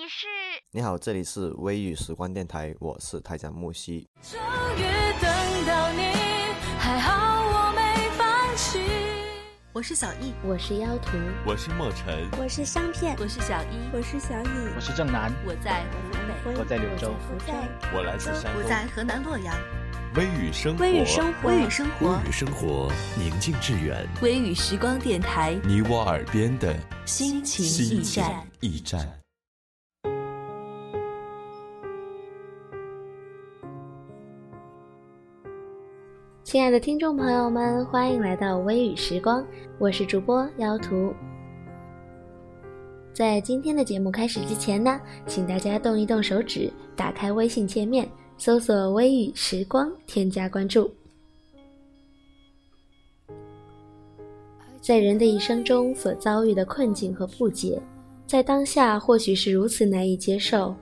[0.00, 0.26] 你是？
[0.70, 4.08] 你好，这里是微雨时光电台，我是台长木西。
[4.22, 4.40] 终
[4.78, 4.82] 于
[5.20, 5.30] 等
[5.66, 6.00] 到你，
[6.78, 8.80] 还好我没放弃。
[9.74, 15.84] 我是小易，我是妖图，我是墨尘，我是香片，我是小一，我是小乙，我是正南，我在
[16.42, 17.52] 湖北，我在柳州，我在
[17.94, 19.54] 我来自山东，我在河南洛阳。
[20.14, 24.08] 微雨生活，微雨生活，微雨生活，微雨生活，宁静致远。
[24.22, 26.74] 微雨时光电台，你我耳边的
[27.04, 29.06] 心情驿站，驿站。
[36.50, 39.46] 亲爱的听众朋友们，欢迎来到微雨时光，
[39.78, 41.14] 我是主播妖图。
[43.12, 48.04] 在今天的节目开始之前呢，请大家动一动手指，打开微信界面。
[48.36, 50.92] 搜索“微雨时光”，添加关注。
[54.80, 57.80] 在人的一生中所遭遇的困境和不解，
[58.26, 60.74] 在当下或许是如此难以接受，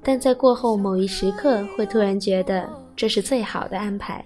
[0.00, 4.24] 但在过后某一时刻，会突然觉得这是最好的安排。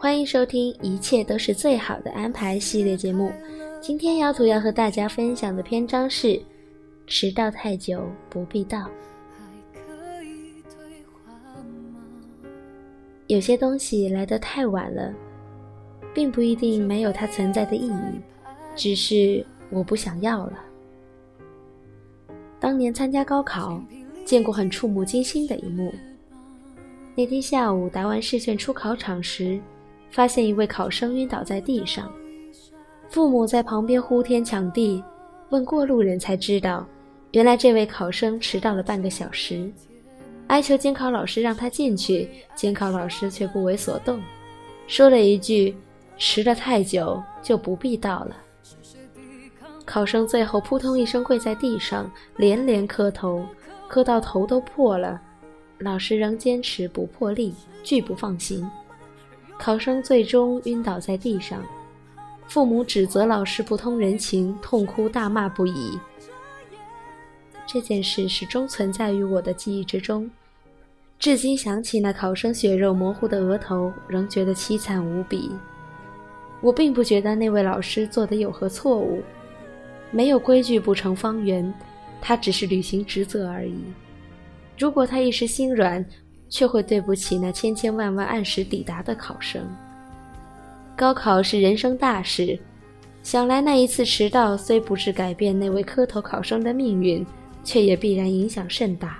[0.00, 3.32] 欢迎收听《一切都是最好的安排》系列节目。
[3.80, 6.40] 今天姚图要和大家分享的篇章是：
[7.08, 8.88] 迟到太久不必到。
[13.26, 15.12] 有些东西来得太晚了，
[16.14, 18.20] 并不一定没有它存在的意义，
[18.76, 20.60] 只是我不想要了。
[22.60, 23.82] 当年参加高考，
[24.24, 25.92] 见过很触目惊心的一幕。
[27.16, 29.60] 那天下午答完试卷出考场时，
[30.10, 32.10] 发现一位考生晕倒在地上，
[33.08, 35.02] 父母在旁边呼天抢地，
[35.50, 36.86] 问过路人才知道，
[37.32, 39.70] 原来这位考生迟到了半个小时。
[40.48, 44.20] 哀求监考老师让他进去，监考老师却不为所动，
[44.86, 45.76] 说了一句
[46.16, 48.36] ：“迟了太久就不必到了。”
[49.84, 53.44] 考生最后扑通一声跪在地上，连连磕头，
[53.88, 55.20] 磕到头都破了。
[55.78, 58.68] 老师仍坚持不破例，拒不放行。
[59.58, 61.62] 考生最终晕倒在地上，
[62.46, 65.98] 父母指责老师不通人情，痛哭大骂不已。
[67.66, 70.30] 这件事始终存在于我的记忆之中，
[71.18, 75.50] 至今想起那考生血肉模糊的额头，仍觉得凄惨无比。
[76.60, 79.22] 我并不觉得那位老师做的有何错误，
[80.10, 81.74] 没有规矩不成方圆，
[82.22, 83.76] 他只是履行职责而已。
[84.78, 86.04] 如果他一时心软，
[86.48, 89.62] 却会对不起那千千万万按时抵达的考生。
[90.96, 92.58] 高考是人生大事，
[93.22, 97.26] 想来那一次迟到虽不至改变那位磕头考生的命运。
[97.64, 99.18] 却也必然影响甚大，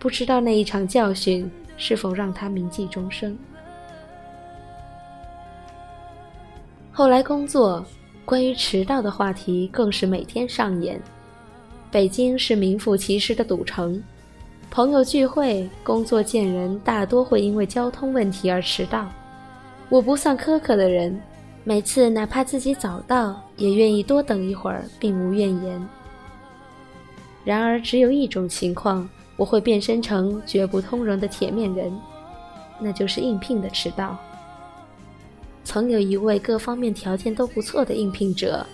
[0.00, 3.38] 不知道那一场教训是否让他铭记终生。
[6.90, 7.84] 后来工作，
[8.24, 11.00] 关于迟到的话题更是每天上演。
[11.88, 14.02] 北京是名副其实的赌城，
[14.70, 19.08] 朋友聚会、工作见人，大多会因为交通问题而迟到。
[19.88, 21.18] 我不算苛刻的人，
[21.64, 25.88] 每次哪怕自己早到，也愿意多等一会儿，并无怨言。
[27.44, 31.90] 然而，只有一种情况，我会变身成绝不通融的铁面人，
[32.78, 34.16] 那就是应聘的迟到。
[35.64, 38.64] 曾有一位各方面条件都不错的应聘者，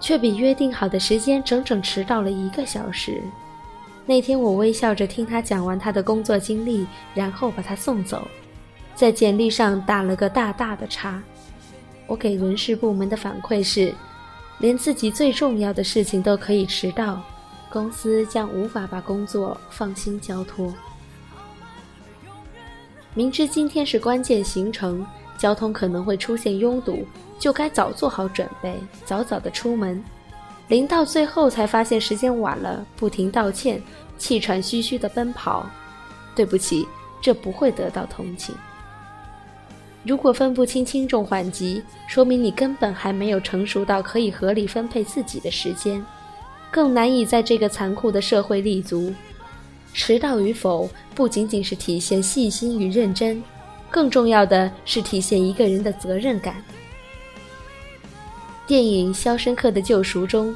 [0.00, 3.20] 却比约定好的时间整整迟到了一个小时。
[4.08, 8.26] 那天，我微笑着听他讲完他的工作经历，然后把他送走，
[8.94, 11.20] 在简历上打了个大大的叉。
[12.06, 13.92] 我给人事部门的反馈是，
[14.60, 17.20] 连自己最重要的事情都可以迟到。
[17.68, 20.72] 公司将无法把工作放心交托。
[23.12, 25.04] 明知今天是关键行程，
[25.36, 27.04] 交通可能会出现拥堵，
[27.40, 30.02] 就该早做好准备，早早的出门。
[30.68, 33.80] 临到最后才发现时间晚了，不停道歉，
[34.18, 35.66] 气喘吁吁的奔跑。
[36.34, 36.86] 对不起，
[37.20, 38.54] 这不会得到同情。
[40.02, 46.04] 如果分不清轻重缓急，说明你根本还没有成熟到可以合理分配自己的时间。
[46.70, 49.14] 更难以在这个残酷的社会立足。
[49.94, 53.42] 迟到与否，不仅仅是体现细心与认真，
[53.90, 56.62] 更重要的是体现一个人的责任感。
[58.66, 60.52] 电影《肖申克的救赎》中，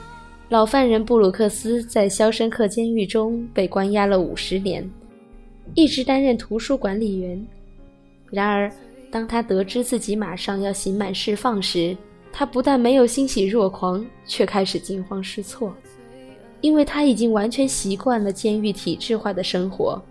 [0.48, 4.88] 老犯人布鲁克斯在肖申克监狱中被关押了五十年，
[5.74, 7.46] 一直担任图书管理员。
[8.32, 8.68] 然而，
[9.12, 11.96] 当他得知自己马上要刑满释放时，
[12.32, 15.72] 他不但没有欣喜若狂，却开始惊慌失措。
[16.60, 20.02] 因为他已经完全习惯了监狱体制化的生活，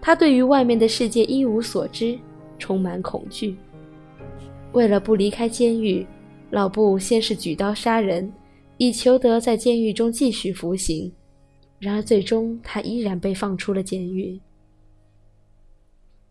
[0.00, 2.18] 他对于外面的世界一无所知，
[2.58, 3.56] 充满恐惧。
[4.72, 6.04] 为了不离开监狱，
[6.50, 8.32] 老布先是举刀杀人，
[8.78, 11.12] 以求得在监狱中继续服刑。
[11.78, 14.40] 然而最终他依然被放出了监狱。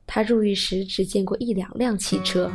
[0.07, 2.51] 他入狱时只见过一两辆汽车，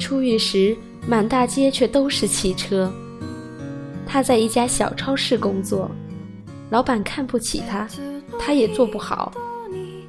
[0.00, 0.76] 出狱时
[1.06, 2.92] 满大街却都是汽车。
[4.06, 5.90] 他在一家小超市工作，
[6.70, 7.86] 老板看不起他，
[8.38, 9.32] 他也做不好。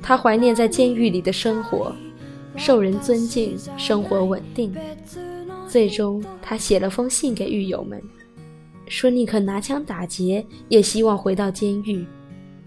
[0.02, 1.94] 他怀念在监狱里的生活，
[2.56, 4.74] 受人尊敬，生活稳定。
[5.70, 8.02] 最终，他写了封信给狱友们，
[8.88, 12.04] 说宁可拿枪打劫，也希望回到监狱。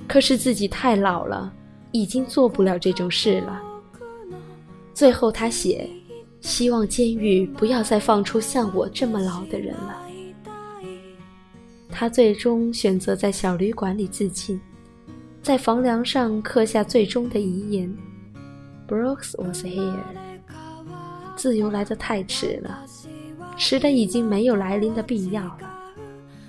[0.06, 1.52] 可是自己太老了，
[1.90, 3.60] 已经做不了这种事了。
[4.94, 5.90] 最后，他写，
[6.40, 10.06] 希望监狱不要再放出像我这么老的人了。
[11.90, 14.60] 他最终选择在小旅馆里自尽。
[15.42, 17.92] 在房梁上刻下最终的遗言
[18.86, 19.98] ：“Brooks was here。”
[21.42, 22.86] 自由来得太迟了，
[23.56, 25.90] 迟的已经没有来临的必要了。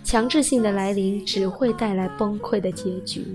[0.04, 3.26] 强制性的来临只会带来崩溃的结局。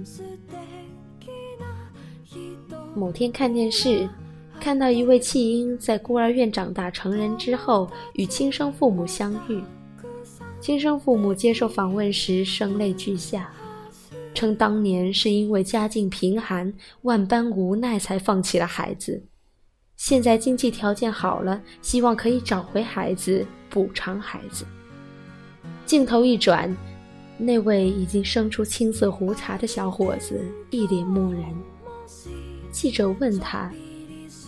[2.94, 4.08] 某天看电视，
[4.60, 9.60] 看到一位弃婴在孤儿院长大成人之后与亲生父母相遇，
[10.60, 13.50] 亲生父母接受访问时声泪俱下。
[14.32, 16.72] 称当年是因为家境贫寒，
[17.02, 19.20] 万般无奈才放弃了孩子。
[19.98, 24.64] 现在经济条件好了，希望可以找回孩子，补偿孩子。
[25.84, 26.74] 镜头一转，
[27.36, 30.40] 那位已经生出青色胡茬的小伙子
[30.70, 31.42] 一脸木然。
[32.70, 33.72] 记者问他：“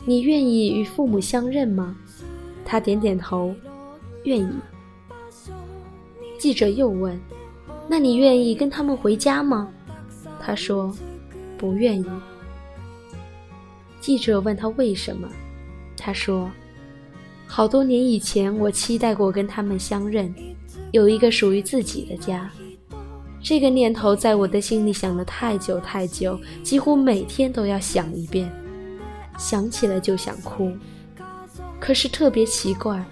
[0.06, 1.96] 你愿意与父母相认吗？”
[2.64, 3.53] 他点点头，
[4.23, 4.49] 愿意。
[6.38, 7.20] 记者又问
[7.91, 9.69] ：“那你愿意跟他们回家吗？”
[10.41, 10.94] 他说
[11.58, 12.06] ：“不愿意。”
[14.00, 15.29] 记者问他为什么，
[15.97, 16.50] 他说
[17.47, 20.35] ：“好多年以前，我期待过跟他们相认，
[20.91, 22.50] 有一个属于自己的家。
[23.43, 28.50] 这个念头在我的心里想了太久太久，几乎每天都要想一遍，
[29.38, 30.73] 想起来就想哭。
[31.79, 33.05] 可是特别奇怪，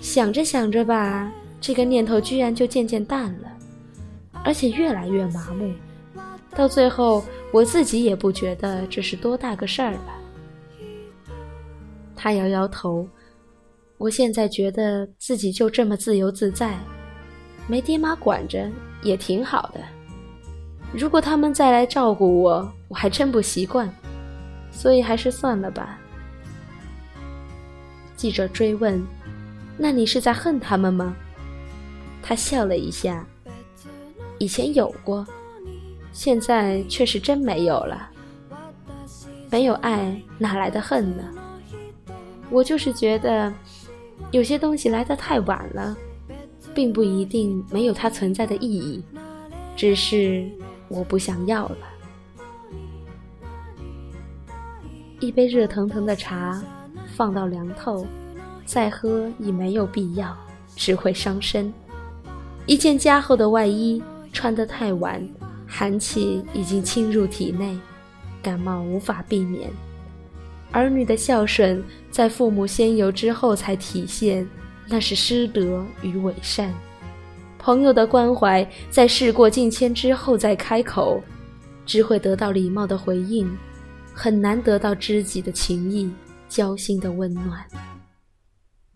[0.00, 3.48] 想着想着吧，这个念头居然就渐渐淡了，
[4.44, 5.72] 而且越来越麻木。”
[6.54, 7.22] 到最后，
[7.52, 10.00] 我自己也不觉得这是多大个事儿了。
[12.14, 13.08] 他摇摇头，
[13.98, 16.78] 我现在觉得自己就这么自由自在，
[17.66, 18.70] 没爹妈管着
[19.02, 19.80] 也挺好的。
[20.92, 23.88] 如果他们再来照顾我，我还真不习惯，
[24.70, 25.98] 所以还是算了吧。
[28.16, 29.02] 记者追问
[29.78, 31.14] ：“那你是在恨他们吗？”
[32.22, 33.26] 他笑了一下
[34.38, 35.26] ：“以前有过。”
[36.16, 38.08] 现在却是真没有了，
[39.50, 41.22] 没有爱哪来的恨呢？
[42.48, 43.52] 我就是觉得，
[44.30, 45.94] 有些东西来得太晚了，
[46.74, 49.04] 并不一定没有它存在的意义，
[49.76, 50.48] 只是
[50.88, 51.76] 我不想要了。
[55.20, 56.62] 一杯热腾腾的茶，
[57.14, 58.06] 放到凉透，
[58.64, 60.34] 再喝已没有必要，
[60.74, 61.70] 只会伤身。
[62.64, 64.02] 一件加厚的外衣，
[64.32, 65.22] 穿得太晚。
[65.66, 67.78] 寒气已经侵入体内，
[68.42, 69.70] 感冒无法避免。
[70.72, 74.48] 儿女的孝顺在父母先有之后才体现，
[74.88, 76.70] 那是师德与伪善；
[77.58, 81.22] 朋友的关怀在事过境迁之后再开口，
[81.84, 83.50] 只会得到礼貌的回应，
[84.12, 86.10] 很难得到知己的情谊、
[86.48, 87.64] 交心的温暖。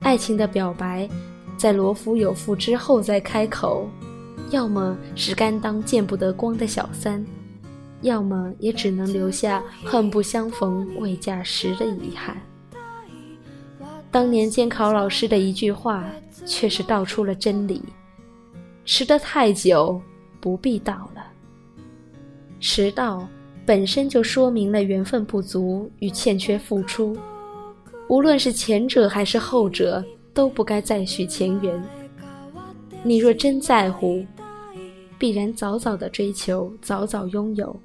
[0.00, 1.09] 爱情的表白，
[1.57, 3.89] 在罗夫有妇之后再开口。
[4.50, 7.25] 要么是甘当见不得光的小三，
[8.02, 12.37] 要么也只能留下恨不相逢未嫁时的遗憾。
[14.11, 16.04] 当年监考老师的一句话，
[16.45, 17.80] 却是道出了真理：
[18.85, 20.00] 迟得太久，
[20.40, 21.25] 不必到了。
[22.59, 23.26] 迟到
[23.64, 27.16] 本身就说明了缘分不足与欠缺付出，
[28.09, 30.04] 无论是前者还是后者，
[30.35, 31.80] 都不该再续前缘。
[33.04, 34.26] 你若真在乎。
[35.21, 37.79] 必然早早的追求，早早拥有，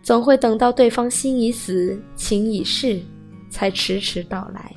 [0.00, 3.02] 总会等到对方心已死，情已逝，
[3.50, 4.72] 才迟迟到来。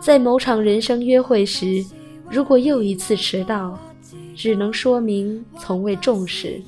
[0.00, 1.84] 在某场人生约会时，
[2.30, 3.76] 如果又一次迟到，
[4.36, 6.62] 只能说明从未重视，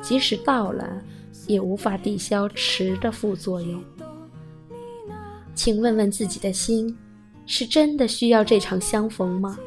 [0.00, 0.98] 即使到了，
[1.46, 3.84] 也无法抵消迟的副作用。
[5.54, 6.96] 请问问自己的心，
[7.44, 9.58] 是真的需要这场相逢吗？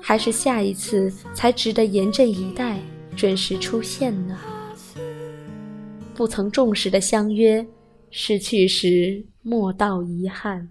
[0.00, 2.78] 还是下一次才值得严阵以待，
[3.16, 4.38] 准时出现呢？
[6.14, 7.64] 不曾重视的相约，
[8.10, 10.68] 失去时莫道遗憾。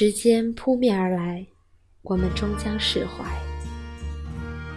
[0.00, 1.44] 时间扑面而来，
[2.02, 3.24] 我们终将释怀。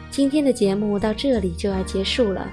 [0.10, 2.50] 今天的节目到这里就要结束了。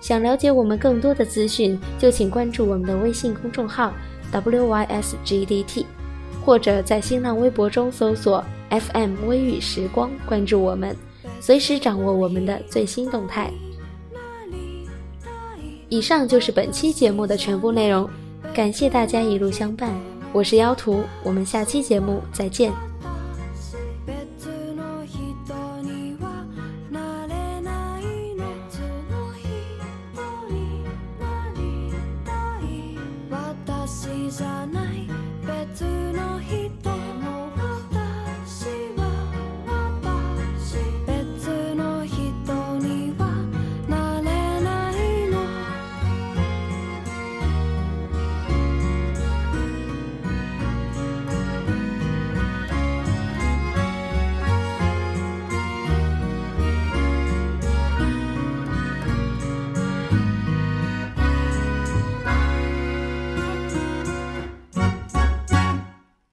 [0.00, 3.94] 想了解我们更多的资讯，就请关注我们的微信公众号
[4.32, 5.84] wysgdt，
[6.44, 10.96] 或者在新浪微博中搜索 FM 微雨时光，关注我们，
[11.38, 13.52] 随时掌握我们的最新动态。
[15.88, 18.10] 以上就是本期节目的全部内容，
[18.52, 19.94] 感谢大家一路相伴，
[20.32, 22.89] 我是妖图，我们下期节目再见。